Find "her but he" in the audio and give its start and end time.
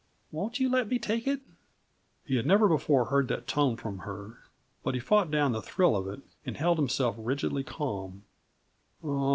3.99-4.99